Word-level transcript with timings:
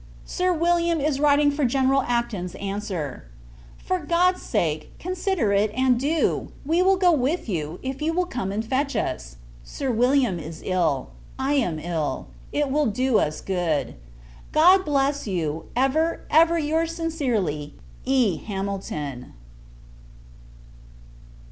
Sir 0.25 0.51
William 0.51 0.99
is 0.99 1.19
writing 1.19 1.51
for 1.51 1.63
General 1.63 2.01
Acton's 2.07 2.55
answer. 2.55 3.25
For 3.77 3.99
God's 3.99 4.41
sake, 4.41 4.97
consider 4.97 5.53
it, 5.53 5.69
and 5.75 5.99
do! 5.99 6.51
We 6.65 6.81
will 6.81 6.95
go 6.97 7.11
with 7.11 7.47
you, 7.47 7.77
if 7.83 8.01
you 8.01 8.11
will 8.11 8.25
come 8.25 8.51
and 8.51 8.65
fetch 8.65 8.95
us. 8.95 9.35
Sir 9.63 9.91
William 9.91 10.39
is 10.39 10.63
ill; 10.65 11.11
I 11.37 11.53
am 11.53 11.77
ill: 11.77 12.29
it 12.51 12.71
will 12.71 12.87
do 12.87 13.19
us 13.19 13.41
good. 13.41 13.93
God 14.51 14.85
bless 14.85 15.27
you! 15.27 15.65
Ever, 15.75 16.25
ever, 16.31 16.57
your's 16.57 16.95
sincerely, 16.95 17.75
E. 18.03 18.37
HAMILTON. 18.37 19.33